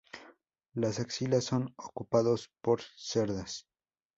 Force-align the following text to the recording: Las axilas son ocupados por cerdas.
Las 0.73 0.99
axilas 0.99 1.43
son 1.43 1.75
ocupados 1.77 2.49
por 2.63 2.81
cerdas. 2.97 3.67